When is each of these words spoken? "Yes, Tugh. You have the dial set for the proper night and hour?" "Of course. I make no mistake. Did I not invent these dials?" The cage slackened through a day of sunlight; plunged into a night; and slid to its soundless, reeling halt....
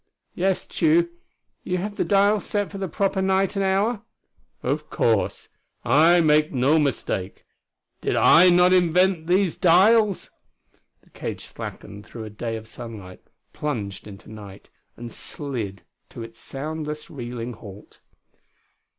"Yes, 0.33 0.65
Tugh. 0.65 1.09
You 1.63 1.77
have 1.77 1.95
the 1.95 2.03
dial 2.03 2.39
set 2.39 2.71
for 2.71 2.79
the 2.79 2.87
proper 2.87 3.21
night 3.21 3.55
and 3.55 3.63
hour?" 3.63 4.01
"Of 4.63 4.89
course. 4.89 5.49
I 5.85 6.21
make 6.21 6.51
no 6.51 6.79
mistake. 6.79 7.45
Did 8.01 8.15
I 8.15 8.49
not 8.49 8.73
invent 8.73 9.27
these 9.27 9.55
dials?" 9.55 10.31
The 11.03 11.11
cage 11.11 11.45
slackened 11.45 12.03
through 12.07 12.23
a 12.23 12.31
day 12.31 12.55
of 12.55 12.67
sunlight; 12.67 13.21
plunged 13.53 14.07
into 14.07 14.27
a 14.27 14.33
night; 14.33 14.69
and 14.97 15.11
slid 15.11 15.83
to 16.09 16.23
its 16.23 16.39
soundless, 16.39 17.11
reeling 17.11 17.53
halt.... 17.53 17.99